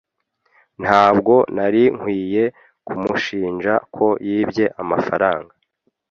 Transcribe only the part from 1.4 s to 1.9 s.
nari